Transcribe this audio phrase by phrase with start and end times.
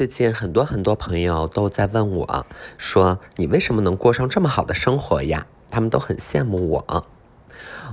[0.00, 2.46] 最近很多很多朋友都在问我，
[2.78, 5.46] 说你为什么能过上这么好的生活呀？
[5.68, 7.06] 他们都很羡慕我。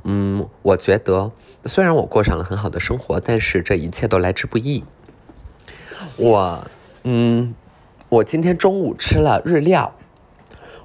[0.06, 1.34] 嗯，我觉得
[1.66, 4.86] 虽然我过上了很好的生活，但是这一切都来之不易。
[6.16, 6.66] 我，
[7.04, 7.54] 嗯，
[8.08, 9.94] 我今天中午吃了日料，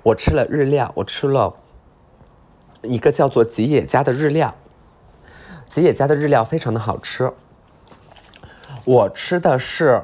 [0.02, 1.54] 我吃了日料，我吃了
[2.82, 4.56] 一个叫做吉野家的日料，
[5.68, 7.32] 吉野家的日料非常的好吃。
[8.84, 10.02] 我吃的是，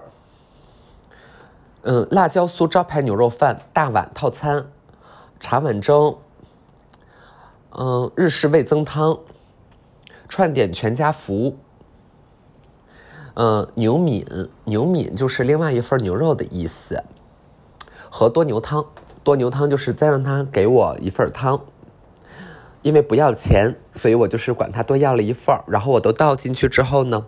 [1.83, 4.71] 嗯，辣椒酥招牌牛肉饭大碗套餐，
[5.39, 6.17] 茶碗蒸，
[7.71, 9.19] 嗯，日式味增汤，
[10.29, 11.57] 串点全家福，
[13.35, 14.27] 嗯，牛敏，
[14.65, 17.03] 牛敏就是另外一份牛肉的意思，
[18.11, 18.85] 和多牛汤，
[19.23, 21.61] 多牛汤就是再让他给我一份汤，
[22.83, 27.27] 因为不要钱，所以我就是管他多要了一份然后我都倒进去之后呢。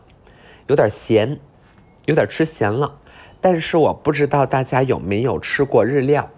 [0.66, 1.40] 有点咸，
[2.04, 2.94] 有点吃咸了，
[3.40, 6.28] 但是我不知道大家有没有吃过日料。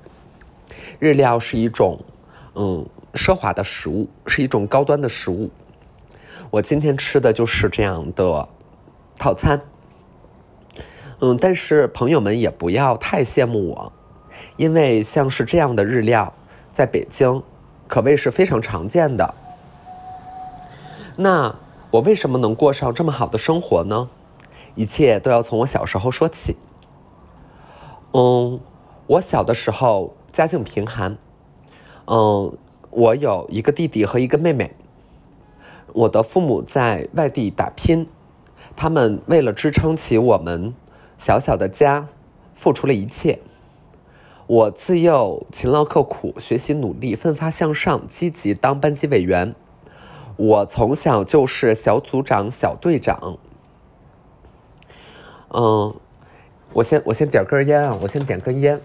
[0.98, 1.98] 日料是一种，
[2.54, 5.50] 嗯，奢华的食物，是一种高端的食物。
[6.50, 8.48] 我今天吃的就是这样的
[9.18, 9.60] 套餐。
[11.20, 13.92] 嗯，但是朋友们也不要太羡慕我，
[14.56, 16.32] 因为像是这样的日料，
[16.72, 17.42] 在北京
[17.88, 19.34] 可谓是非常常见的。
[21.16, 21.54] 那
[21.90, 24.08] 我为什么能过上这么好的生活呢？
[24.74, 26.56] 一切都要从我小时候说起。
[28.12, 28.60] 嗯，
[29.06, 31.16] 我小的时候家境贫寒，
[32.06, 32.56] 嗯，
[32.90, 34.74] 我有一个弟弟和一个妹妹。
[35.94, 38.06] 我的父母在外地打拼，
[38.76, 40.74] 他们为了支撑起我们
[41.18, 42.08] 小小的家，
[42.54, 43.40] 付出了一切。
[44.46, 49.54] 我自幼勤劳刻苦，学习努力，奋发向上，积极当班级委员。
[50.36, 53.38] 我从小就是小组长、小队长。
[55.50, 55.94] 嗯，
[56.74, 58.80] 我先我先点根烟啊，我先点根烟。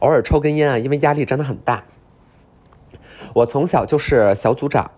[0.00, 1.84] 偶尔抽根烟啊，因为压力真的很大。
[3.34, 4.90] 我从小就是小组长，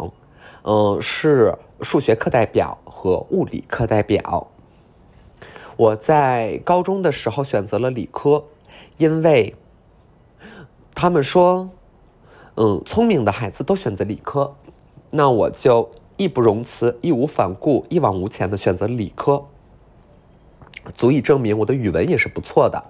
[0.62, 4.48] 嗯，是数学课代表和物理课代表。
[5.76, 8.44] 我在高中的时候选择了理科，
[8.96, 9.56] 因为
[10.94, 11.70] 他们说。
[12.56, 14.54] 嗯，聪明的孩子都选择理科，
[15.10, 19.44] 那我就义不容辞、义无反顾、一往无前的选择理科，
[20.94, 22.84] 足以证明我的语文也是不错的。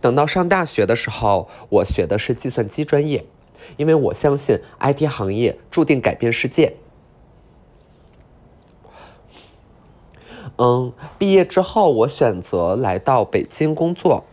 [0.00, 3.26] 等到上大学的时候，我学的是计算机专业，
[3.76, 6.76] 因为我相信 IT 行业注定改变世界。
[10.56, 14.24] 嗯，毕业之后我选择来到北京工作。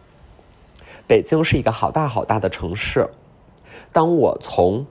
[1.07, 3.09] 北京是一个好大好大的城市。
[3.91, 4.85] 当我从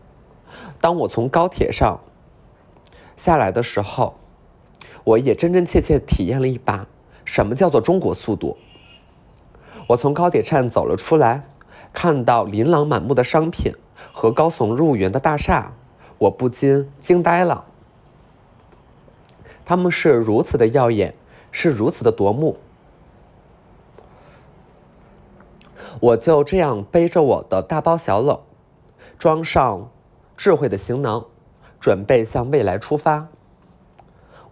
[0.81, 2.01] 当我从高铁上
[3.17, 4.15] 下来的时候，
[5.05, 6.87] 我也真真切切体验了一把
[7.25, 8.57] 什么叫做中国速度。
[9.89, 11.45] 我从高铁站走了出来，
[11.93, 13.75] 看到琳琅满目的商品
[14.13, 15.75] 和高耸入云的大厦，
[16.19, 17.65] 我不禁惊呆了。
[19.65, 21.15] 他们是如此的耀眼，
[21.51, 22.59] 是如此的夺目。
[26.01, 28.41] 我就这样背着我的大包小篓，
[29.19, 29.91] 装上
[30.35, 31.27] 智慧的行囊，
[31.79, 33.29] 准备向未来出发。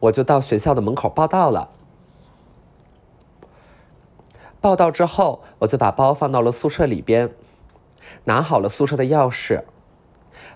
[0.00, 1.70] 我就到学校的门口报到了。
[4.60, 7.34] 报到之后，我就把包放到了宿舍里边，
[8.24, 9.64] 拿好了宿舍的钥匙，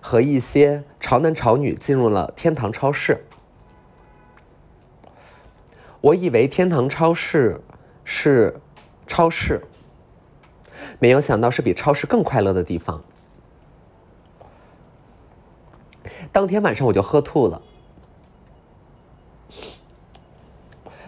[0.02, 3.25] 和一些潮男潮女进入了天堂超市。
[6.02, 7.62] 我以为天堂超市
[8.04, 8.60] 是
[9.06, 9.66] 超市。
[10.98, 13.03] 没有想到是比超市更快乐的地方。
[16.31, 17.60] 当天晚上我就喝吐了，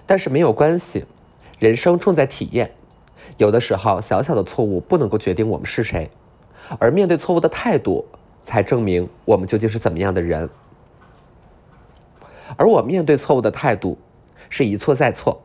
[0.07, 1.05] 但是没有关系，
[1.59, 2.73] 人生重在体验。
[3.39, 6.11] 有的时候，小小的错误不能够决定我们是谁，
[6.79, 8.05] 而面对错误的态度，
[8.43, 10.49] 才证明我们究竟是怎么样的人。
[12.57, 13.99] 而我面对错误的态度，
[14.51, 15.43] 是一错再错，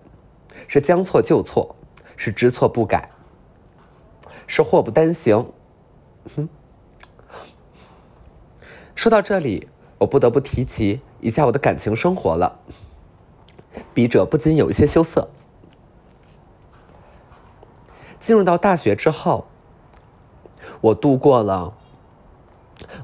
[0.67, 1.75] 是将错就错，
[2.17, 3.09] 是知错不改。
[4.49, 5.45] 是祸不单行。
[6.35, 6.49] 哼，
[8.95, 9.69] 说到这里，
[9.99, 12.59] 我不得不提及一下我的感情生活了。
[13.93, 15.29] 笔者不禁有一些羞涩。
[18.19, 19.45] 进入到大学之后，
[20.81, 21.77] 我度过了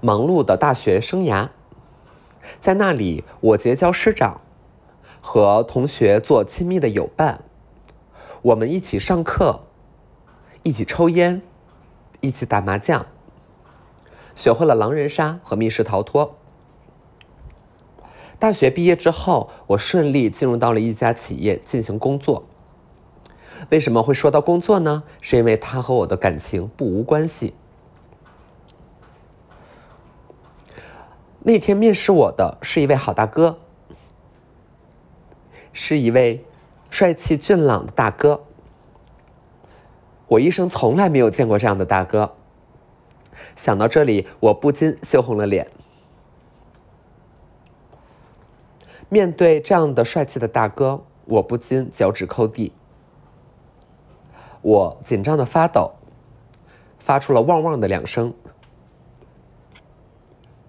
[0.02, 1.50] 忙碌的大学生涯，
[2.60, 4.42] 在那里，我结交师长，
[5.22, 7.44] 和同学做亲密的友伴，
[8.42, 9.65] 我们一起上课。
[10.66, 11.44] 一起抽烟，
[12.22, 13.06] 一起打麻将。
[14.36, 16.36] 学会了狼人杀和密室逃脱。
[18.40, 22.48] 大学毕业之后，我顺利进入到了一家企业进行工作。
[23.70, 25.04] 为什么会说到工作呢？
[25.22, 27.54] 是因为他和我的感情不无关系。
[31.42, 33.60] 那天面试我的是一位好大哥，
[35.72, 36.44] 是一位
[36.90, 38.42] 帅气俊朗的大哥。
[40.28, 42.36] 我一生从来没有见过这样的大哥。
[43.56, 45.70] 想到这里，我不禁羞红了脸。
[49.10, 52.74] 面对这样的帅气的大哥，我不禁脚趾抠地。
[54.62, 55.92] 我紧张的发抖，
[56.98, 58.34] 发出了汪汪的两声。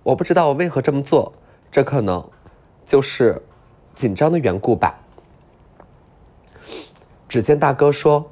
[0.02, 1.32] 我不知道我为何这么做，
[1.70, 2.28] 这可能
[2.84, 3.42] 就是
[3.94, 5.00] 紧张的缘故吧。
[7.26, 8.30] 只见大哥说：“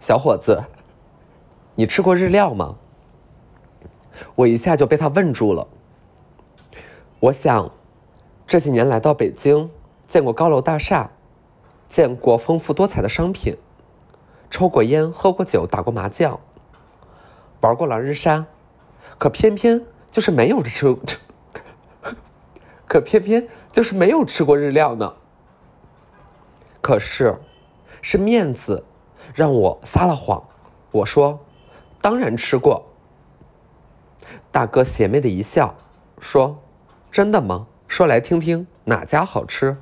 [0.00, 0.64] 小伙子，
[1.76, 2.76] 你吃过日料吗？”
[4.34, 5.68] 我一下就被他问住了。
[7.20, 7.70] 我想，
[8.46, 9.70] 这几年来到北京，
[10.06, 11.10] 见过高楼大厦，
[11.86, 13.56] 见过丰富多彩的商品，
[14.50, 16.40] 抽过烟，喝过酒，打过麻将，
[17.60, 18.46] 玩过狼人杀，
[19.18, 20.96] 可偏偏就是没有吃，
[22.88, 25.14] 可偏偏就是没有吃过日料呢。
[26.80, 27.38] 可是，
[28.02, 28.84] 是面子
[29.34, 30.42] 让我撒了谎，
[30.90, 31.40] 我说
[32.00, 32.86] 当然吃过。
[34.50, 35.74] 大哥邪魅的一笑，
[36.18, 36.62] 说。
[37.10, 37.66] 真的吗？
[37.88, 39.78] 说来听听，哪家好吃？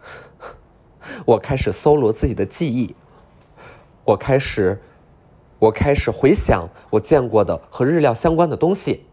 [1.26, 2.96] 我开始搜罗自己的记忆，
[4.06, 4.82] 我开始，
[5.58, 9.04] 我开始回想我见过的和日料相关的东西。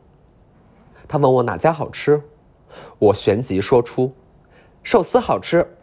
[1.05, 2.23] 他问我哪家好吃，
[2.97, 4.13] 我旋即说出
[4.81, 5.75] 寿司好吃。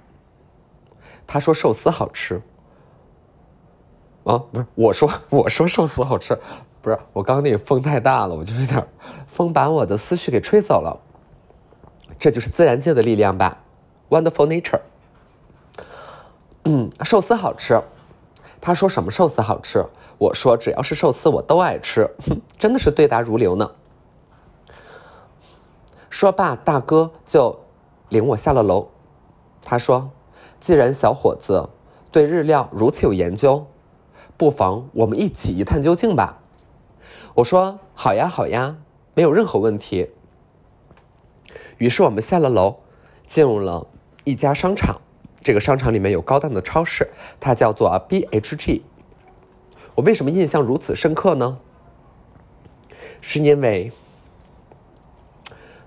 [1.27, 2.41] 他说寿司好吃。
[4.25, 6.39] 啊，不是，我说我说寿司好吃。
[6.81, 8.85] 不是我刚刚那个风太大了，我就有点
[9.27, 10.99] 风把我的思绪给吹走了。
[12.19, 13.59] 这就是自然界的力量吧
[14.11, 14.81] ，Wonderful nature。
[16.65, 17.81] 嗯，寿司好吃。
[18.61, 19.85] 他说什么寿司好吃？
[20.19, 22.09] 我说只要是寿司我都爱吃，
[22.59, 23.71] 真的是对答如流呢。
[26.11, 27.59] 说罢，大哥就
[28.09, 28.89] 领我下了楼。
[29.63, 30.11] 他说
[30.61, 31.69] ：“既然小伙子
[32.11, 33.65] 对日料如此有研究，
[34.43, 36.43] 不妨我们一起一探究竟吧。”
[37.37, 38.77] 我说好呀好呀，
[39.15, 40.11] 没有任何问题。
[41.79, 42.81] 于是我们下了楼，
[43.25, 43.87] 进入了
[44.25, 45.01] 一家商场。
[45.45, 48.83] 这个商场里面有高档的超市，它叫做 BHG。
[49.95, 51.61] 我为什么印象如此深刻呢？
[53.21, 53.93] 是因为，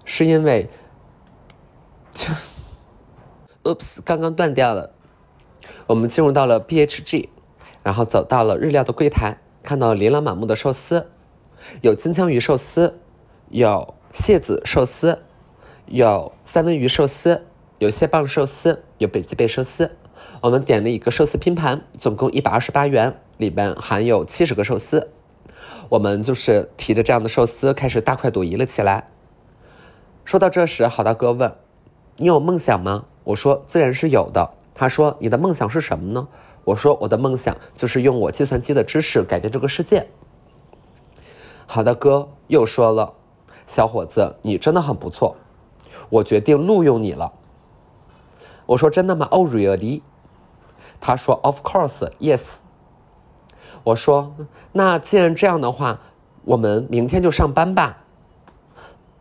[0.06, 0.70] 是因为，
[3.64, 4.94] Oops，刚刚断掉了。
[5.88, 7.28] 我们进入到了 BHG，
[7.86, 11.12] 然后走到了日料的柜台，看到琳琅满目的寿司。
[11.84, 13.00] 有金枪鱼寿司，
[13.50, 15.20] 有蟹子寿司，
[15.86, 17.46] 有三文鱼寿司，
[17.78, 19.92] 有蟹棒寿司，有北极贝寿司。
[20.42, 25.12] 我们点了一个寿司拼盘，总共一百二十八元，里边含有七十个寿司。
[25.90, 29.12] 我们就是提着这样的寿司开始大快朵颐了起来。
[30.24, 31.54] 说到这时，好大哥问
[32.18, 36.28] ：“你有梦想吗？”我说：“自然是有的。”他说：“你的梦想是什么呢？”
[36.66, 40.06] 我说：“我的梦想就是用我计算机的知识改变这个世界。”
[41.68, 43.14] 好的，哥又说了，
[43.66, 45.36] 小伙子，你真的很不错，
[46.10, 47.32] 我决定录用你了。
[48.66, 50.02] 我说真的吗？Oh really？
[51.00, 52.58] 他说 Of course, yes。
[53.84, 54.34] 我说
[54.72, 56.00] 那既然这样的话，
[56.44, 57.98] 我们明天就上班吧。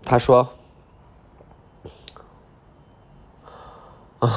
[0.03, 0.49] 他说
[4.21, 4.31] 啊，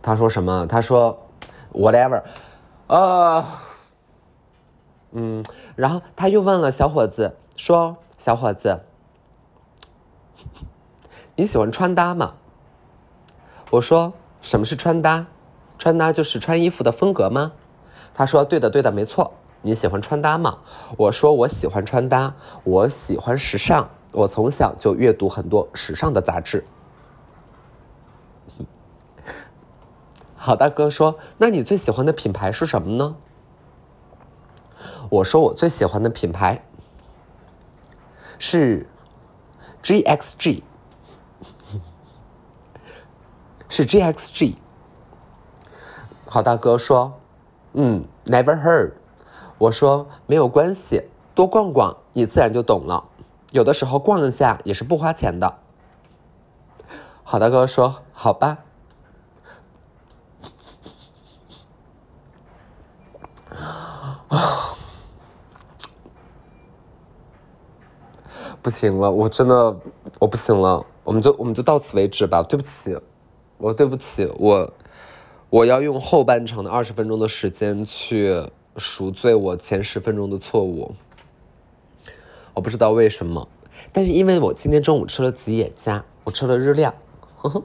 [0.00, 0.66] 他说什么？
[0.66, 1.25] 他说
[1.76, 2.22] whatever，
[2.86, 3.62] 啊。
[5.12, 5.44] 嗯，
[5.76, 8.80] 然后他又问了小伙子，说：“小伙子，
[11.36, 12.34] 你喜欢穿搭吗？”
[13.70, 15.26] 我说：“什么是穿搭？
[15.78, 17.52] 穿搭就是穿衣服的风格吗？”
[18.14, 19.32] 他说：“对的，对的，没错。
[19.62, 20.58] 你喜欢穿搭吗？”
[20.98, 26.66] 我说：“我喜欢穿搭，我喜欢时尚，我从小就阅读很多时尚的杂志。”
[30.46, 33.16] 好大哥说：“那你最喜欢的品牌是什么呢？”
[35.10, 36.64] 我说我最喜欢的品牌
[38.38, 38.86] 是
[39.82, 40.62] GXG，
[43.68, 44.54] 是 GXG。
[46.28, 47.18] 好大哥说，
[47.72, 48.92] 嗯，Never heard。
[49.58, 53.08] 我说没有关系，多逛逛，你自然就懂了。
[53.50, 55.58] 有的时候逛一下也是不花钱的。
[57.24, 58.58] 好大哥说，好吧。
[68.66, 69.76] 不行了，我真的
[70.18, 72.42] 我不行了，我们就我们就到此为止吧。
[72.42, 72.98] 对不起，
[73.58, 74.72] 我对不起我，
[75.50, 80.96] 我要用后半场的二十分钟的时间去赎罪我前十分钟的错误。
[82.54, 83.46] 我不知道为什么，
[83.92, 86.92] 但是因为我今天中午吃了吉野家，我吃了日料，
[87.36, 87.62] 呵呵，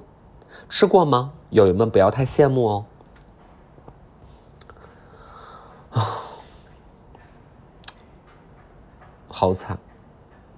[0.70, 1.34] 吃过吗？
[1.50, 2.86] 友友们不要太羡慕哦。
[9.28, 9.80] 好惨，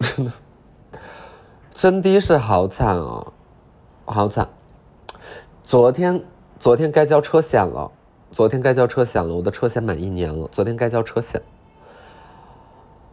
[0.03, 0.31] 真的，
[1.73, 3.31] 真的是好惨哦，
[4.03, 4.49] 好惨。
[5.63, 6.21] 昨天，
[6.59, 7.89] 昨天该交车险了，
[8.31, 9.49] 昨天该交车险了，我的。
[9.49, 11.41] 车险满一年了，昨天该交车险。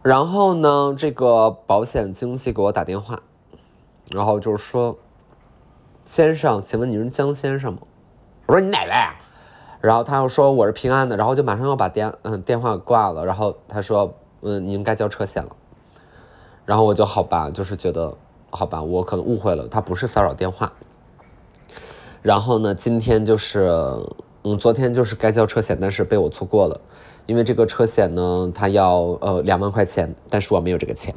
[0.03, 3.21] 然后呢，这个保险经纪给我打电话，
[4.11, 4.97] 然后就是说，
[6.05, 7.79] 先生，请问你是江先生吗？
[8.47, 8.91] 我说你哪位？
[9.79, 15.55] 然后他又说我是平安的，然后就马上要把电嗯电话挂了，然后他说嗯您该交车险了。
[16.65, 18.13] 然后我就好吧，就是觉得
[18.49, 20.71] 好吧，我可能误会了，他不是骚扰电话。
[22.21, 23.67] 然后呢，今天就是，
[24.43, 26.79] 嗯，昨天就是该交车险，但是被我错过了，
[27.25, 31.13] 因为这个车险呢，它要呃两万块钱，但是我没有这个钱，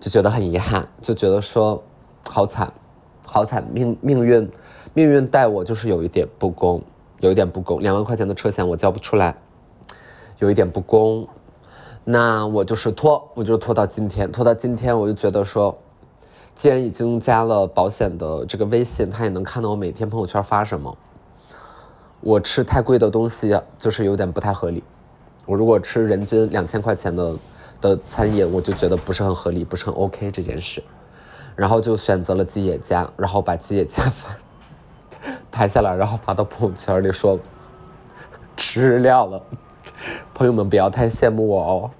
[0.00, 1.82] 就觉得很遗憾，就觉得说
[2.30, 2.72] 好惨，
[3.26, 4.50] 好惨，命命运
[4.94, 6.82] 命运待我就是有一点不公，
[7.20, 9.36] 有一点不公，两万块钱的车险我交不出来，
[10.38, 11.28] 有一点不公。
[12.08, 15.76] 那我就是拖，我就拖到今天，拖到今天，我就觉得说，
[16.54, 20.96] 既然已经加了保险的这个微信，他也能看到我每天朋友圈发什么。
[22.20, 24.84] 我吃太贵的东西，就是有点不太合理。
[25.46, 27.34] 我如果吃人均两千块钱的
[27.80, 30.80] 的餐饮，我就觉得不是很合理，不是很 OK 这件事。
[31.56, 34.28] 然后就选择了吉野家，然后把吉野家 发
[35.50, 37.36] 拍下来，然后发到朋友圈里说
[38.56, 39.42] 吃日料了。
[40.34, 41.90] 朋友们不要太羡慕我哦，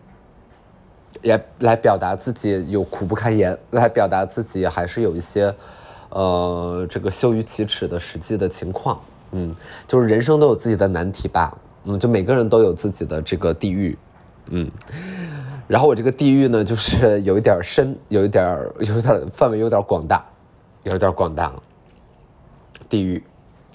[1.23, 5.55] 也来表达自己有苦不堪言， 来表达自己还是有一些，
[6.11, 9.00] 呃，这个羞于启齿的实际的情况。
[9.33, 9.55] 嗯，
[9.88, 11.57] 就是人生都有自己的难题吧。
[11.85, 13.97] 嗯，就每个人都有自己的这个地狱。
[14.47, 14.71] 嗯，
[15.66, 20.25] 然后我这个地狱呢，就是有一点深，有一点，有点范围有点广大，
[20.85, 21.52] 有点广大。
[22.88, 23.23] 地狱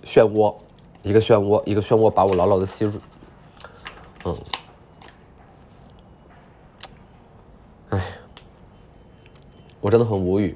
[0.06, 0.56] 漩涡，
[1.02, 2.94] 一个漩涡，一个漩涡把我牢牢的吸入。
[4.24, 4.38] 嗯，
[7.90, 8.00] 哎，
[9.80, 10.56] 我真的很无语，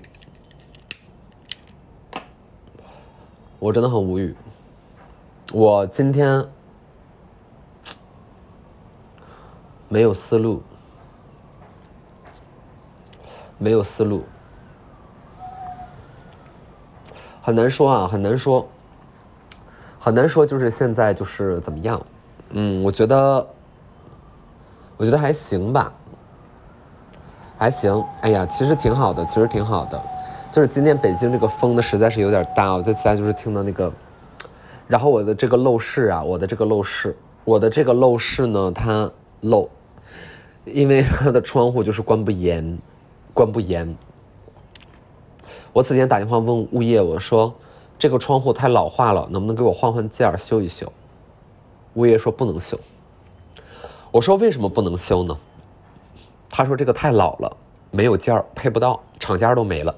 [3.57, 4.36] 我真的很无语。
[5.51, 6.48] 我今天
[9.89, 10.62] 没有思路，
[13.57, 14.25] 没有思路，
[17.41, 18.69] 很难说啊，很难说，
[20.00, 22.05] 很难说，就是现在就是怎么样？
[22.51, 23.54] 嗯，我觉得。
[24.97, 25.91] 我觉得还行吧，
[27.57, 28.03] 还行。
[28.21, 30.01] 哎呀，其实挺好的，其实挺好的。
[30.51, 32.73] 就是今天北京这个风呢，实在是有点大。
[32.73, 33.91] 我在家就是听到那个，
[34.87, 39.11] 然后我的这个陋室啊，我的这个陋室，我的这个陋室呢，它
[39.41, 39.67] 漏，
[40.63, 42.79] 因为它的窗户就是关不严，
[43.33, 43.93] 关不严。
[45.73, 47.53] 我此前打电话问物业，我说
[47.99, 50.89] 这个窗户太老化了，能不能给我换换件儿修一修？
[51.95, 52.79] 物业说不能修。
[54.15, 55.38] 我说为什么不能修呢？
[56.50, 57.57] 他说这个太老了，
[57.91, 59.93] 没有件儿，配不到，厂家都没了。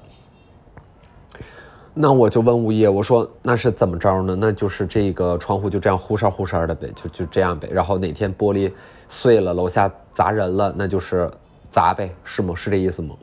[1.94, 4.34] 那我就问物业，我说那是怎么着呢？
[4.34, 7.68] 那就是这个窗户就这样忽闪忽闪的呗，就就这样呗。
[7.70, 8.72] 然后哪天玻璃
[9.06, 11.30] 碎了，楼下砸人了，那就是
[11.70, 12.52] 砸呗，是吗？
[12.56, 13.14] 是这意思吗？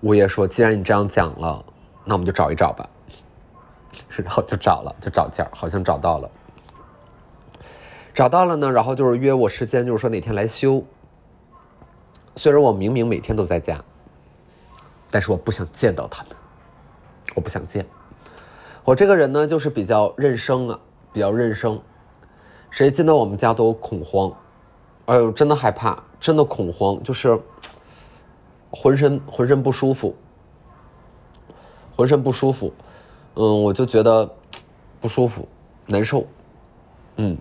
[0.00, 1.64] 物业说，既然你这样讲了，
[2.04, 2.88] 那我们就找一找吧。
[4.10, 6.28] 然后就找了，就找件儿，好像找到了。
[8.14, 10.84] 找到了呢，然后就是约我时间，就是说哪天来修。
[12.36, 13.82] 虽然我明明每天都在家，
[15.10, 16.32] 但是我不想见到他们，
[17.34, 17.86] 我不想见。
[18.84, 20.78] 我这个人呢，就是比较认生啊，
[21.12, 21.80] 比较认生。
[22.70, 24.32] 谁进到我们家都恐慌，
[25.06, 27.38] 哎呦，真的害怕，真的恐慌，就是
[28.70, 30.16] 浑身浑身不舒服，
[31.94, 32.72] 浑身不舒服，
[33.34, 34.30] 嗯，我就觉得
[35.00, 35.46] 不舒服，
[35.86, 36.26] 难受，
[37.16, 37.36] 嗯。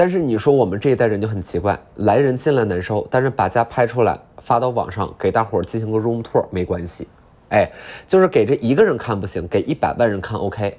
[0.00, 7.06] 但是你说我们这一代人就很奇怪，来人进来难受，但是把家拍出来发到网上给大伙儿进行个 room tour 没关系，
[7.50, 7.70] 哎，
[8.08, 10.78] 就是给这一个人看不行，给一百万人看 OK，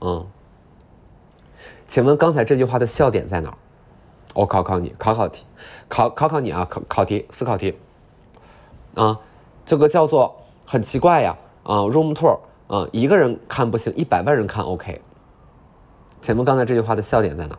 [0.00, 0.24] 嗯，
[1.88, 3.56] 请问刚才这句话的笑点在哪儿？
[4.36, 5.44] 我考考你，考考题，
[5.88, 7.76] 考考考你啊，考考题，思考题，
[8.94, 9.18] 啊，
[9.66, 15.00] 这个叫做很奇怪呀，啊，room tour，啊，一个人看不行，一百万人看 OK，
[16.20, 17.58] 请问刚才这句话的笑点在哪？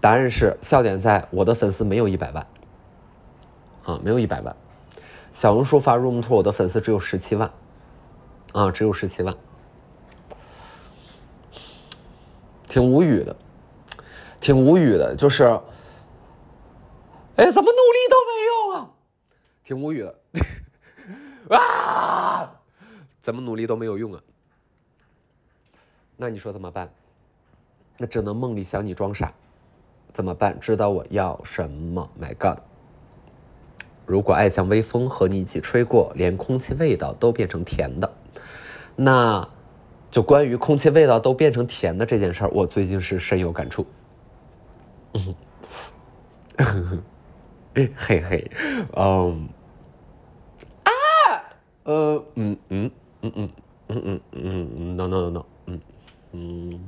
[0.00, 2.46] 答案是笑点在我的粉丝没有一百万，
[3.84, 4.56] 啊，没有一百万。
[5.32, 7.50] 小红书发 room tour，我的粉丝只有十七万，
[8.52, 9.36] 啊，只有十七万，
[12.66, 13.36] 挺无语的，
[14.40, 15.44] 挺无语的，就是，
[17.36, 18.90] 哎，怎么努力都没用啊，
[19.62, 20.18] 挺无语的，
[21.56, 22.52] 啊，
[23.20, 24.20] 怎么努力都没有用啊，
[26.16, 26.90] 那你说怎么办？
[27.98, 29.32] 那只能梦里想你装傻，
[30.12, 30.58] 怎么办？
[30.60, 32.58] 知道我要什么？My God！
[34.06, 38.12] 如果爱像微风和你一起吹过，连空气味道都变成甜的，
[38.96, 39.48] 那
[40.10, 43.86] 就关于空气味道都变成甜的这件事儿，我最近是深有感触。
[45.12, 45.34] 嗯，
[47.96, 48.50] 嘿嘿，
[48.96, 49.48] 嗯，
[50.82, 50.90] 啊，
[51.84, 52.90] 呃，嗯嗯
[53.22, 53.50] 嗯嗯
[53.88, 55.80] 嗯嗯嗯，no no no no，嗯
[56.32, 56.80] 嗯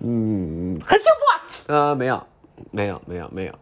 [0.00, 1.33] 嗯，很幸福啊，
[1.66, 2.22] 呃，没有，
[2.70, 3.54] 没有，没有，没有。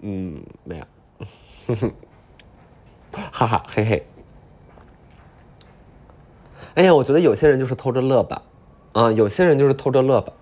[0.00, 0.84] 嗯，没有，
[3.30, 4.04] 哈哈，嘿嘿。
[6.74, 8.42] 哎呀，我觉得有些人就是偷着乐吧，
[8.92, 10.32] 啊，有些人就是偷着乐吧。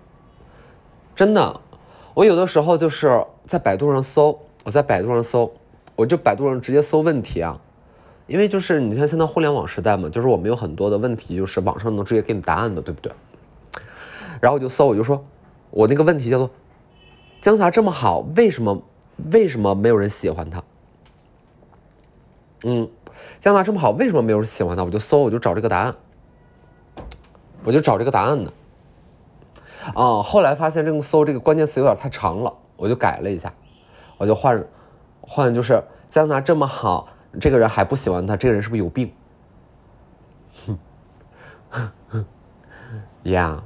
[1.13, 1.61] 真的，
[2.15, 5.53] 我有的时候就是在百度上搜，我在百度上搜，
[5.95, 7.61] 我就百度上直接搜问题啊，
[8.25, 13.11] 因为就是你像现在互联网时代嘛，就是我们有很多的问题，就是网上能直接给你答案的，对不对？
[14.41, 15.23] 然后我就搜，我就说，
[15.71, 16.49] 我那个问题叫做
[17.41, 18.83] 姜茶这么好，为什么？
[19.31, 20.63] 为什么没有人喜欢他？
[22.63, 22.89] 嗯，
[23.39, 24.83] 姜大这么好，为什么没有人喜欢他？
[24.83, 25.95] 我就搜，我就找这个答案，
[27.63, 28.51] 我就找这个答案呢。
[29.93, 33.53] 啊，后来发现这个搜这个关键词有点太长了，我就改了一下，
[34.17, 34.63] 我就换
[35.21, 37.07] 换就是姜大这么好，
[37.39, 39.11] 这个人还不喜欢他，这个人是不是有病？
[40.65, 40.79] 哼
[43.23, 43.63] 呀，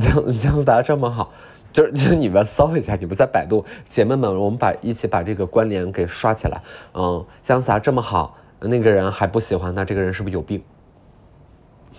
[0.00, 1.32] 姜姜达这么好。
[1.70, 6.62] 就是就是你们搜一下，你们在百度，姐妹们，我们把一起把这个关联给刷起来。
[6.94, 10.64] 嗯，姜思达这么好，那个人还不喜欢，那这个人是不是有病？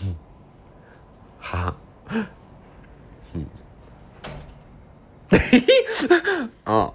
[0.02, 0.16] 嗯，
[1.40, 1.76] 哈，
[3.34, 3.46] 嗯，
[5.30, 5.62] 嘿嘿，
[6.64, 6.92] 啊，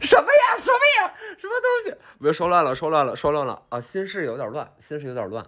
[0.00, 0.58] 什么呀？
[0.58, 1.14] 什么呀？
[1.38, 1.96] 什么东西？
[2.20, 3.80] 别说乱了，说乱了，说乱了啊！
[3.80, 5.46] 心事有点乱，心事有点乱，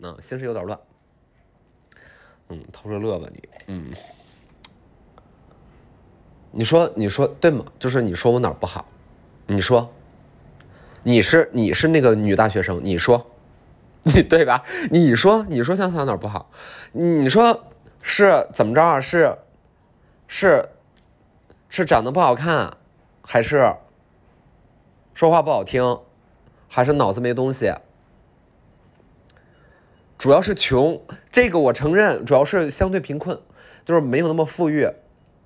[0.00, 0.78] 嗯，心事有点乱。
[2.48, 3.92] 嗯，偷着乐吧你，嗯。
[6.56, 7.64] 你说，你说对吗？
[7.78, 8.86] 就是你说我哪儿不好？
[9.46, 9.90] 你说，
[11.02, 13.26] 你是你是那个女大学生，你说，
[14.04, 14.62] 你对吧？
[14.90, 16.48] 你说，你说香草哪儿不好？
[16.92, 17.64] 你说
[18.02, 19.00] 是怎么着啊？
[19.00, 19.36] 是
[20.28, 20.68] 是
[21.68, 22.76] 是长得不好看，
[23.22, 23.74] 还是
[25.12, 25.98] 说话不好听，
[26.68, 27.74] 还是脑子没东西？
[30.24, 30.98] 主要是穷，
[31.30, 33.38] 这个我承认，主要是相对贫困，
[33.84, 34.88] 就是没有那么富裕。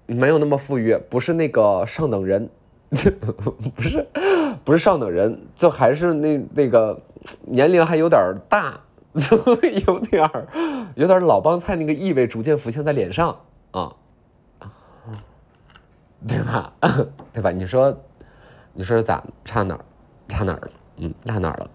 [0.06, 2.48] 没有那么富裕，不是那个上等人，
[3.74, 4.06] 不是，
[4.62, 6.96] 不是上等人，就还是那那个
[7.42, 8.78] 年龄还有点大，
[9.18, 9.36] 就
[9.86, 10.46] 有点儿
[10.94, 13.36] 有点老帮菜那个意味逐渐浮现在脸上
[13.72, 13.92] 啊，
[16.28, 16.72] 对吧？
[17.34, 17.50] 对吧？
[17.50, 18.00] 你说，
[18.72, 19.84] 你说咋差哪儿？
[20.28, 20.70] 差哪儿了？
[20.98, 21.70] 嗯，差哪儿了？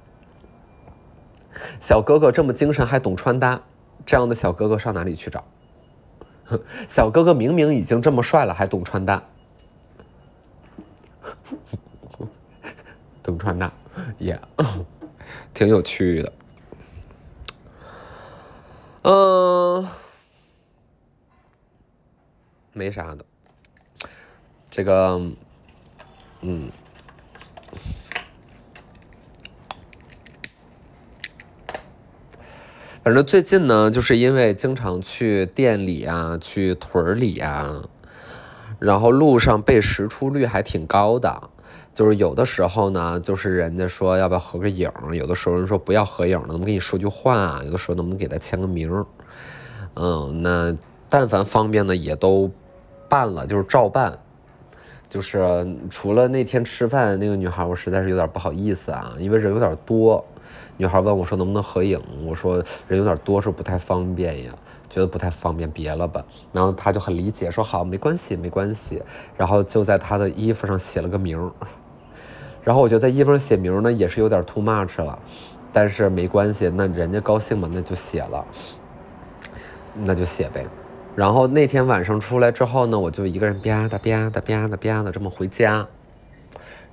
[1.80, 3.62] 小哥哥这么精神还懂穿搭，
[4.06, 5.44] 这样的小哥哥上哪里去找？
[6.90, 9.24] 小哥哥明明已经这么帅了，还懂穿搭，
[13.24, 13.72] 懂穿搭，
[14.18, 14.40] 也
[15.54, 16.34] 挺有趣的。
[19.04, 19.88] 嗯，
[22.74, 23.26] 没啥的，
[24.70, 25.20] 这个，
[26.42, 26.70] 嗯。
[33.04, 37.82] 反正最近呢，就是因为经常去店里啊，去屯儿里啊，
[38.80, 41.50] 然后路上被识出率还挺高的。
[41.94, 47.62] 就是有的时候呢，就是人家说要不要合个影，有的时候人说不要合影，能不能给你说句话？
[47.66, 49.06] 有的时候能不能给他签个名？
[49.96, 50.74] 嗯，那
[51.10, 52.50] 但凡方便的也都
[53.10, 54.18] 办了，就是照办。
[55.10, 60.26] 就是除了那天吃饭那个女孩，我实在是有点不好意思啊，因为人有点多。
[60.78, 64.54] 女孩问我说：“能不能合影？”我说：“人有点多，是不太方便呀，
[64.90, 69.04] 觉得不太方便，别了吧。”然后她就很理解，说：“好，没关系，没关系。”
[69.38, 71.52] 然后就在她的衣服上写了个名儿。
[72.64, 75.20] 然后我觉得在衣服上写名呢，也是有点 too much 了，
[75.72, 78.46] 但是没关系，那人家高兴嘛，那就写了，
[79.96, 80.66] 那就写呗。
[81.16, 85.86] 然后那天晚上出来之后呢，我就一个人吧嗒吧嗒吧嗒吧嗒这么回家，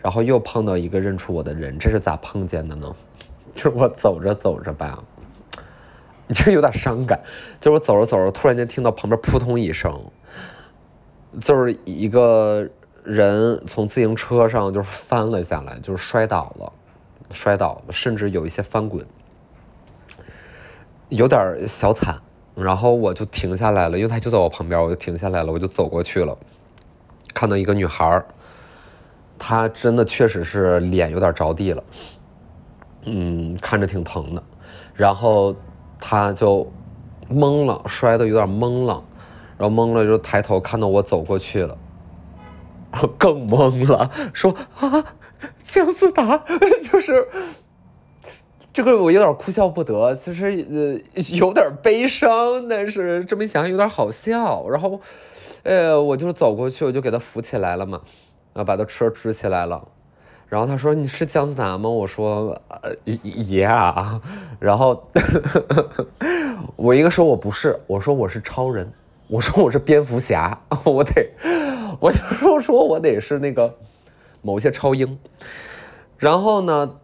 [0.03, 2.95] 然后又碰到一个认出我的人，这是咋碰见的呢？
[3.55, 5.03] 就是我走着走着吧，
[6.33, 7.21] 就有点伤感。
[7.61, 9.93] 就是我走着走着，突然间听到旁边扑通一声，
[11.41, 12.69] 就是一个
[13.05, 16.73] 人从自行车上就是翻了下来，就是摔倒了，
[17.31, 19.05] 摔倒了，甚至有一些翻滚，
[21.09, 22.21] 有点小惨。
[22.57, 26.37] 然后我就停下来了，因为他就在我旁边，我就停下来了，我就走过去了，
[27.33, 28.23] 看到一个女孩，
[29.39, 31.83] 她真的确实是脸有点着地了，
[33.05, 34.43] 嗯，看着挺疼的。
[34.95, 35.55] 然后
[36.01, 36.71] 他就
[37.31, 39.03] 懵了，摔的有点懵了，
[39.57, 41.77] 然后懵了就抬头看到我走过去了。
[43.17, 45.05] 更懵了，说啊，
[45.63, 46.37] 姜思达，
[46.91, 47.29] 就是
[48.73, 54.69] 这个，我有点哭笑不得，其实呃有点悲伤，但是这么一想有点好笑。
[54.69, 55.01] 然后，
[55.63, 58.01] 呃，我就走过去，我就给他扶起来了嘛，
[58.55, 59.87] 啊，把他车支起来了。
[60.51, 64.21] 然后他说：“你是姜思达吗？”我说：“呃爷啊。”
[64.59, 65.01] 然后
[66.75, 68.93] 我应该说我不是，我说我是超人，
[69.29, 71.31] 我说我是蝙蝠侠， 我得。
[72.01, 73.73] 我就说说我得是那个
[74.43, 75.17] 某些超英，
[76.19, 76.97] 然后呢，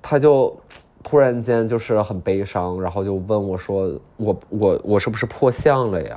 [0.00, 0.56] 他就
[1.02, 6.16] 突然间就是很悲伤，然后就问我说：“我我我是不是破相了呀？”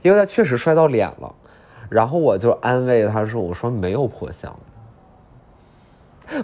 [0.00, 1.34] 因为他确实摔到脸了，
[1.90, 4.56] 然后我就安慰他说：“我说没有破相，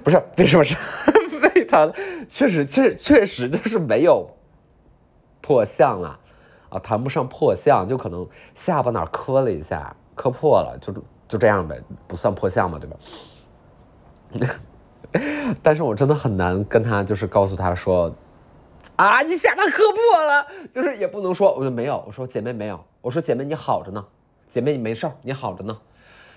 [0.03, 0.77] 不是为什么是
[1.55, 1.93] 为他
[2.29, 4.29] 确实确确实就是没有
[5.41, 6.19] 破相啊。”
[6.71, 10.93] 啊，谈不上破相，就可能下巴哪磕了一下，磕破了，就
[11.29, 12.91] 就这样呗，不算破相嘛，对
[14.43, 14.57] 吧？
[15.63, 18.13] 但是我真的很难跟他，就是告诉他说，
[18.97, 24.05] 啊，你下巴磕破了，就是也不能说，我说没有，我说姐妹没有，我说姐妹你好着呢，
[24.51, 25.79] 姐妹你没事儿，你好着呢，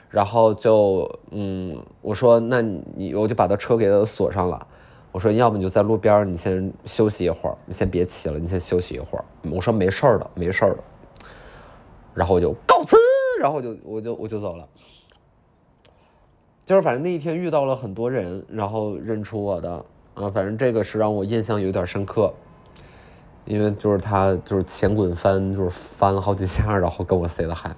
[0.10, 4.67] 然后就嗯，我说那你我就把他车给他锁上了。
[5.12, 9.26] 我说，要么你就在路边，你先休息一会儿，你先别骑了，你先休息一会儿。
[9.50, 10.84] 我说没事儿的，没事儿的。
[12.13, 12.98] 然后我就告辞，
[13.39, 14.67] 然后我就我就我就走了。
[16.65, 22.32] 就是反正那一天遇到了很多人，然后认出我的啊，反正这个是让我印象有点深刻，
[23.46, 27.76] 因为就是他就是前滚翻，就是翻了好几下，然后跟我 say 的嗨。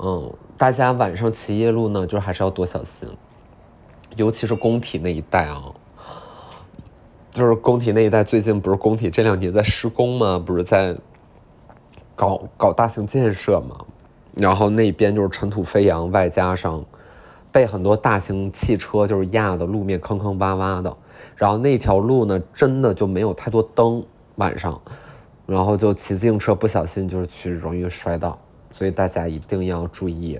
[0.00, 3.08] 嗯，大家晚上骑夜路呢，就还是要多小心。
[4.16, 5.72] 尤其是工体那一带啊，
[7.30, 10.42] 就是工体那一带，最近不是工体这两年在施工吗？
[10.44, 10.96] 不是在
[12.14, 13.76] 搞搞大型建设吗？
[14.34, 16.84] 然后那边就是尘土飞扬，外加上
[17.50, 20.96] 被很多大型汽车就是压的路面坑坑洼洼的，
[21.36, 24.04] 然后那条路呢，真的就没有太多灯，
[24.36, 24.80] 晚上，
[25.44, 28.38] 然后就骑自行车不小心就是去容易摔倒，
[28.70, 30.38] 所以大家一定要注意。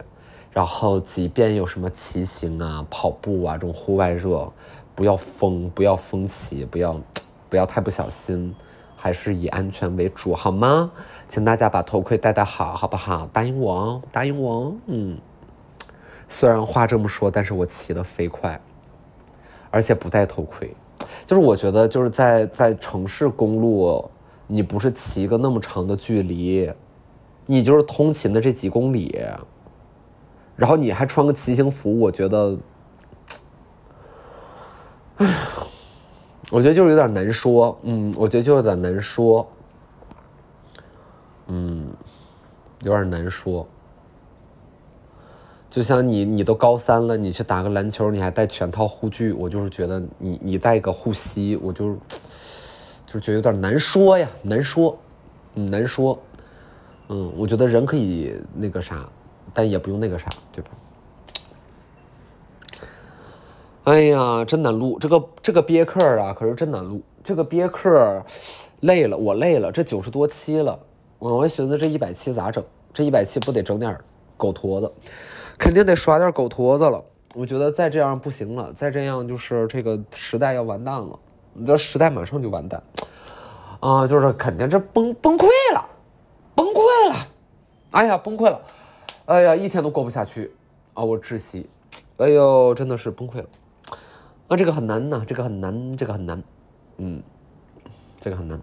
[0.51, 4.51] 然后，即便有什么骑行啊、跑步啊这种户外热，
[4.95, 7.01] 不要疯，不要疯骑，不要，
[7.49, 8.55] 不要太不小心，
[8.97, 10.91] 还是以安全为主，好吗？
[11.29, 13.29] 请大家把头盔戴戴好，好不好？
[13.33, 14.75] 答应我哦，答应我哦。
[14.87, 15.19] 嗯，
[16.29, 18.61] 虽然话这么说，但是我骑得飞快，
[19.71, 20.75] 而且不戴头盔，
[21.27, 24.11] 就是我觉得就是在在城市公路，
[24.47, 26.73] 你不是骑个那么长的距离，
[27.51, 29.19] 你就是通勤的这几公里。
[30.55, 32.59] 然后你还穿个骑行服，我觉得，
[35.19, 35.35] 哎，
[36.51, 39.49] 我觉得就是有点难说，嗯，我觉得就是有点难说，
[41.47, 41.87] 嗯，
[42.83, 43.65] 有点难说。
[45.71, 51.97] 就像你，你都高三了，你去打个篮球，你还带全套护具，我就是觉得你，你带个护膝，我就，
[53.07, 54.99] 就觉得有点难说呀，难说，
[55.55, 56.19] 嗯，难说，
[57.09, 59.09] 嗯，我觉得人可以那个啥。
[59.55, 60.71] 但也不用那个啥，对吧？
[63.85, 67.01] 哎呀，真难录这个这个憋客啊，可是真难录。
[67.25, 68.23] 这个憋客
[68.81, 69.73] 累了，我累了。
[69.73, 70.79] 这九十多期了，
[71.19, 72.63] 我寻思这一百期咋整？
[72.93, 73.99] 这一百期不得整点
[74.37, 74.93] 狗坨子？
[75.59, 77.03] 肯定得刷点狗坨子了。
[77.35, 81.19] 我觉得再这样不行了，再这样就是这个时代要完蛋了。
[81.55, 82.83] 你这时代马上就完蛋
[83.81, 84.07] 啊！
[84.07, 85.78] 就是肯定这崩，崩溃了！
[87.91, 88.61] 哎呀，崩溃了！
[89.27, 90.53] 哎呀，一天都过不下去
[90.95, 91.03] 啊！
[91.03, 91.69] 我窒息，
[92.19, 93.47] 哎呦，真的是崩溃了。
[94.49, 96.43] 啊，这个很难呐，这个很难，这个很难，
[96.99, 97.23] 嗯，
[98.21, 98.61] 这个很难，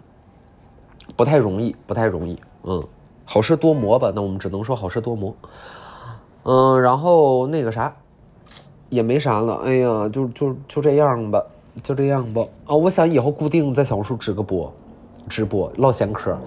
[1.16, 2.84] 不太容易，不太容易，嗯，
[3.26, 4.12] 好事多磨吧？
[4.14, 5.36] 那我们只能说好事多磨。
[6.44, 7.96] 嗯，然后那个啥，
[8.90, 9.56] 也没啥了。
[9.64, 11.44] 哎呀，就就就这样吧，
[11.82, 12.44] 就这样吧。
[12.66, 14.72] 啊，我想以后固定在小红书直个播，
[15.28, 16.38] 直播唠闲嗑，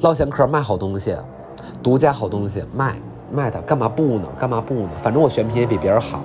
[0.00, 1.16] 唠闲嗑卖好东西，
[1.82, 2.96] 独家好东西卖。
[3.30, 4.26] 卖它干嘛不呢？
[4.38, 4.90] 干嘛不呢？
[5.02, 6.22] 反正我选品也比别人好，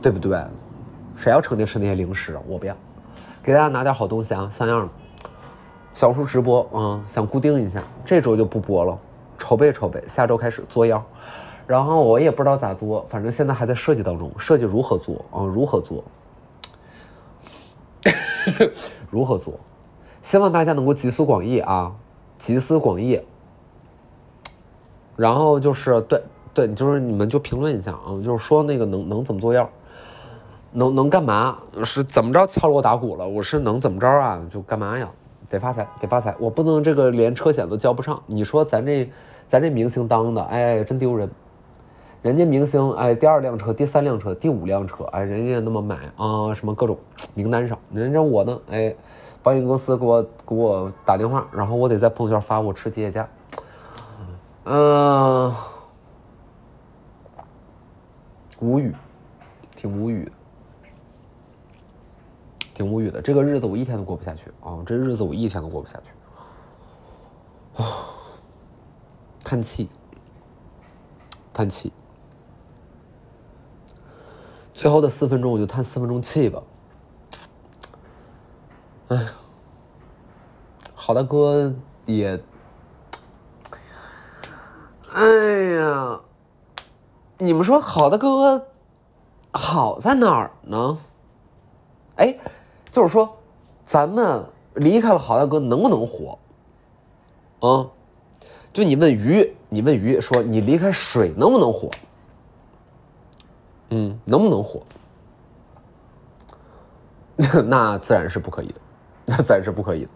[0.00, 0.42] 对不对？
[1.14, 2.38] 谁要成天吃那些零食？
[2.48, 2.74] 我不要，
[3.42, 4.88] 给大家拿点好东西啊，像样的。
[5.92, 8.98] 小红书直播啊，想固定一下，这周就不播了，
[9.36, 11.04] 筹备筹备，下周开始做样。
[11.66, 15.44] 然后我也不知道咋做，反正现在还在设计当中，设计如何做啊？
[15.44, 16.02] 如何做？
[19.10, 19.52] 如何做？
[20.22, 21.92] 希望大家能够集思广益啊，
[22.38, 23.20] 集思广益。
[25.20, 26.22] 然后就是对
[26.54, 29.68] 对，就是你们就评论一下啊，就是说那个能能怎么做样，
[30.72, 31.58] 能能干嘛？
[31.84, 33.28] 是怎么着敲锣打鼓了？
[33.28, 34.40] 我是能怎么着啊？
[34.50, 35.06] 就干嘛呀？
[35.46, 36.34] 得发财，得发财！
[36.38, 38.22] 我不能这个连车险都交不上。
[38.26, 39.10] 你说咱这
[39.46, 41.28] 咱这明星当的，哎，真丢人。
[42.22, 46.96] 人家明星，哎，第二辆车、第三辆车、第五辆车，哎，人家那么买啊，什么各种
[47.34, 47.76] 名单上。
[47.92, 48.94] 人家我呢，哎，
[49.42, 53.28] 保险公司给我给我打电话，然后我得在朋友圈发我吃节假。
[54.64, 55.54] 嗯，
[58.60, 58.94] 无语，
[59.74, 60.32] 挺无语的，
[62.74, 63.22] 挺无语的。
[63.22, 64.82] 这个日子我一天都过不下去啊！
[64.84, 67.82] 这日子我一天都过不下去。
[67.82, 68.04] 啊，
[69.42, 69.88] 叹气，
[71.52, 71.92] 叹气。
[74.74, 76.62] 最后的四分钟，我就叹四分钟气吧。
[79.08, 79.26] 哎，
[80.94, 81.74] 好大哥
[82.06, 82.38] 也，
[85.12, 85.24] 哎
[85.74, 86.20] 呀，
[87.38, 88.66] 你们说好大哥
[89.52, 90.98] 好在哪儿呢？
[92.16, 92.38] 哎，
[92.90, 93.36] 就是说，
[93.84, 94.44] 咱们
[94.74, 96.38] 离开了好大哥，能不能活？
[97.60, 97.90] 啊，
[98.72, 101.90] 就你问鱼，你问鱼说，你离开水能不能活？
[103.88, 104.80] 嗯，能不能活？
[107.64, 108.80] 那自然是不可以的，
[109.24, 110.10] 那自然是不可以的。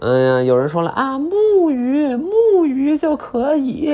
[0.00, 3.90] 哎呀，有人说了啊，木鱼，木鱼就可以，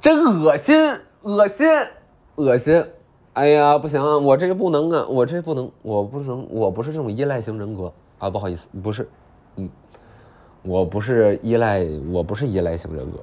[0.00, 1.68] 真恶心，恶心，
[2.34, 2.84] 恶心！
[3.34, 9.08] 哎呀，不行啊，我这个不能啊，我这不能，我不能，我不是这种依赖型人格啊，不好意思，不是，
[9.54, 9.70] 嗯，
[10.62, 13.20] 我不是依赖，我不是依赖型人格。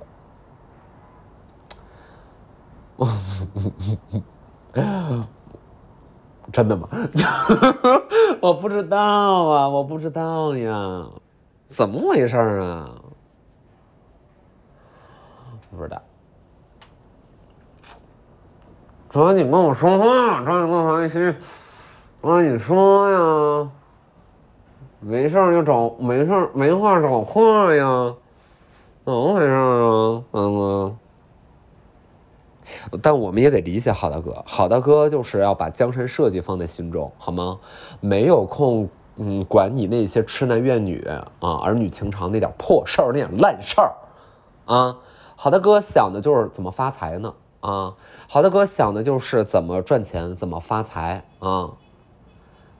[6.51, 6.87] 真的吗？
[8.41, 11.05] 我不知道啊，我不知道呀，
[11.65, 12.89] 怎么回事啊？
[15.71, 16.01] 不知道。
[19.09, 21.35] 抓紧跟我说话，抓紧跟我联系，
[22.21, 23.69] 抓紧说呀。
[24.99, 28.13] 没事就找，没事没话找话呀。
[29.03, 30.95] 怎么回事啊，三哥？
[33.01, 37.59] 但我们也得理解好大哥，好大哥就是要把江山社稷放在心中，好吗？
[37.99, 41.05] 没有空，嗯，管你那些痴男怨女
[41.39, 43.93] 啊，儿女情长那点破事儿，那点烂事儿，
[44.65, 44.97] 啊，
[45.35, 47.33] 好大哥想的就是怎么发财呢？
[47.61, 47.95] 啊，
[48.27, 51.71] 好大哥想的就是怎么赚钱，怎么发财啊？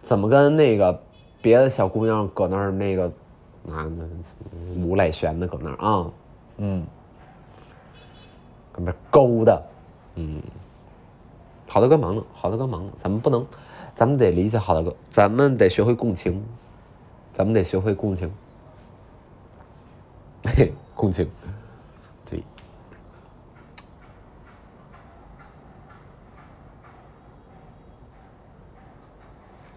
[0.01, 1.01] 怎么跟那个
[1.41, 3.11] 别的小姑娘搁那儿那个
[3.71, 3.87] 啊，
[4.77, 6.11] 无赖玄的搁那儿啊，
[6.57, 6.85] 嗯，
[8.71, 9.63] 搁那勾的。
[10.15, 10.41] 嗯，
[11.67, 13.45] 好的哥忙呢，好的哥忙呢，咱们不能，
[13.93, 16.41] 咱们得理解好的哥，咱们得学会共情，
[17.33, 18.31] 咱们得学会共情，
[20.43, 21.29] 嘿， 共情，
[22.23, 22.41] 对，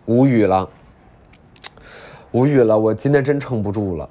[0.06, 0.70] 无语了，
[2.30, 4.08] 无语了，我今天真撑不住了，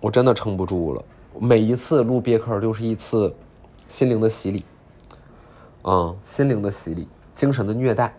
[0.00, 1.02] 我真的撑不住了，
[1.40, 3.34] 每一次录别克就是一次
[3.88, 4.62] 心灵的洗礼。
[5.86, 8.14] 嗯，心灵的洗礼，精神的虐待，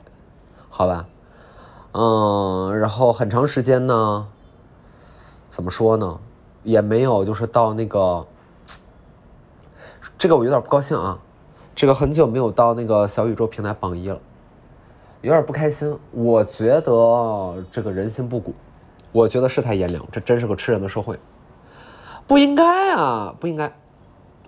[0.70, 1.08] 好吧，
[1.94, 4.28] 嗯，然后很长时间呢，
[5.50, 6.20] 怎么说呢，
[6.62, 8.28] 也没有就是到那个，
[10.16, 11.18] 这个我有点不高兴啊，
[11.74, 14.20] 这个很久没有到那个小宇宙平台榜一了，
[15.22, 15.98] 有点不开心。
[16.12, 18.54] 我觉得这个人心不古，
[19.12, 21.20] 我觉得世态炎凉，这真是个吃人的社会，
[22.28, 23.66] 不应该啊，不应该，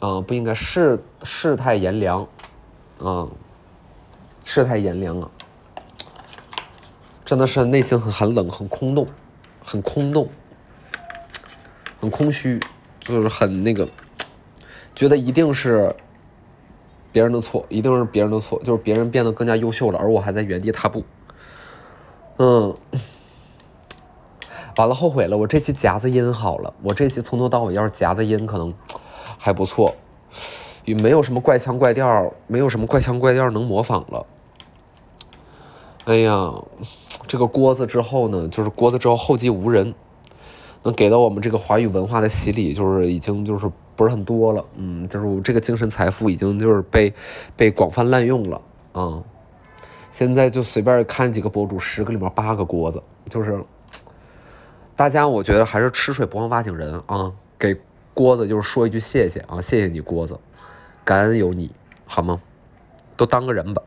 [0.01, 2.27] 啊，不应该，世世态炎凉。
[2.99, 3.27] 啊，
[4.43, 5.29] 世态炎凉啊，
[7.23, 9.07] 真的是内心很寒冷，很空洞，
[9.63, 10.27] 很空洞，
[11.99, 12.59] 很空虚，
[12.99, 13.87] 就是很那个，
[14.95, 15.95] 觉得一定是
[17.11, 21.05] 别人的错，一定是别人的错，就是别人变得更加优秀了，而我还在原地踏步。
[22.37, 22.75] 嗯，
[24.75, 28.73] 完了，后悔了，我这期夹子音好了，我这期从头到尾要是夹子音可能
[29.37, 29.95] 还不错。
[30.87, 34.25] 也没有什么怪腔怪调，没有什么怪腔怪调能模仿了。
[36.05, 36.53] 哎呀，
[37.27, 39.93] 这个锅子之后呢，就是锅子之后后继无人，
[40.83, 44.63] 能给到我们这个华语文化的洗礼就是已经就是不是很多了。
[44.77, 47.13] 嗯，就是这个精神财富已经就是被
[47.57, 48.61] 被广泛滥用了。
[48.93, 49.21] 嗯。
[50.09, 53.61] 现在就随便看几个博主，十个里面八个锅子，就是
[54.95, 57.75] 大家我觉得还是吃水不忘挖井人啊，给
[58.13, 60.39] 锅子就是说一句谢谢啊，谢谢你，锅子。
[61.07, 61.71] 感恩有你
[62.05, 62.41] 好吗？
[63.15, 63.81] 都当个人吧。